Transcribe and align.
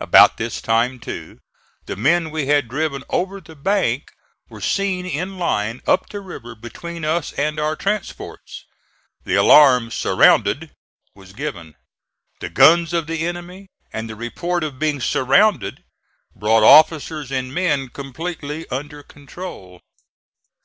About 0.00 0.36
this 0.36 0.60
time, 0.60 0.98
too, 0.98 1.38
the 1.84 1.94
men 1.94 2.32
we 2.32 2.46
had 2.48 2.66
driven 2.68 3.04
over 3.08 3.40
the 3.40 3.54
bank 3.54 4.10
were 4.48 4.60
seen 4.60 5.06
in 5.06 5.38
line 5.38 5.80
up 5.86 6.08
the 6.08 6.18
river 6.18 6.56
between 6.56 7.04
us 7.04 7.32
and 7.34 7.60
our 7.60 7.76
transports. 7.76 8.64
The 9.22 9.36
alarm 9.36 9.92
"surrounded" 9.92 10.72
was 11.14 11.32
given. 11.32 11.76
The 12.40 12.48
guns 12.50 12.92
of 12.92 13.06
the 13.06 13.24
enemy 13.28 13.68
and 13.92 14.10
the 14.10 14.16
report 14.16 14.64
of 14.64 14.80
being 14.80 15.00
surrounded, 15.00 15.84
brought 16.34 16.64
officers 16.64 17.30
and 17.30 17.54
men 17.54 17.88
completely 17.88 18.68
under 18.70 19.04
control. 19.04 19.82